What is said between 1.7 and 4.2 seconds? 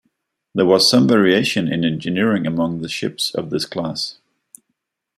in engineering among the ships of this class.